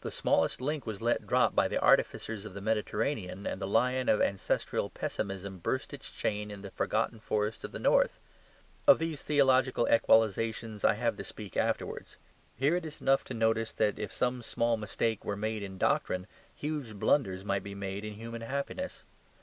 [0.00, 4.08] The smallest link was let drop by the artificers of the Mediterranean, and the lion
[4.08, 8.18] of ancestral pessimism burst his chain in the forgotten forests of the north.
[8.86, 12.16] Of these theological equalisations I have to speak afterwards.
[12.56, 16.26] Here it is enough to notice that if some small mistake were made in doctrine,
[16.54, 19.04] huge blunders might be made in human happiness.